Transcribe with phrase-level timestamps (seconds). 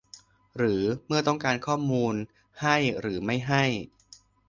[0.57, 2.15] หรือ เมื่อต้องการข้อมูล
[2.61, 3.63] ให้หรือไม่ให้